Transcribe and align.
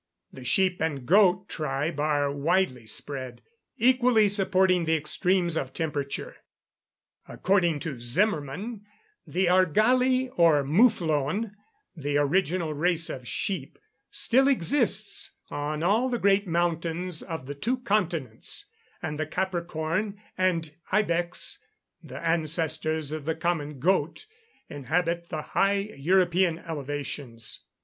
The 0.33 0.43
sheep 0.43 0.81
and 0.81 1.05
goat 1.05 1.47
tribe 1.47 1.99
are 1.99 2.31
widely 2.31 2.87
spread, 2.87 3.43
equally 3.77 4.27
supporting 4.29 4.85
the 4.85 4.95
extremes 4.95 5.55
of 5.55 5.73
temperature. 5.75 6.37
According 7.27 7.81
to 7.81 7.99
Zimmerman, 7.99 8.81
the 9.27 9.45
Argali 9.47 10.29
or 10.39 10.63
Mouflon, 10.63 11.55
the 11.95 12.17
original 12.17 12.73
race 12.73 13.11
of 13.11 13.27
sheep, 13.27 13.77
still 14.09 14.47
exists 14.47 15.33
on 15.51 15.83
all 15.83 16.09
the 16.09 16.17
great 16.17 16.47
mountains 16.47 17.21
of 17.21 17.45
the 17.45 17.53
two 17.53 17.77
continents; 17.81 18.65
and 19.03 19.19
the 19.19 19.27
Capricorn 19.27 20.19
and 20.35 20.71
Ibex, 20.91 21.59
the 22.01 22.19
ancestors 22.25 23.11
of 23.11 23.25
the 23.25 23.35
common 23.35 23.77
goat 23.77 24.25
inhabit 24.67 25.29
the 25.29 25.43
high 25.43 25.73
European 25.95 26.57
elevations. 26.57 27.65